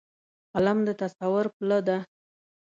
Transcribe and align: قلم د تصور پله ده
قلم 0.53 0.77
د 0.87 0.89
تصور 1.01 1.45
پله 1.55 1.79
ده 1.87 1.97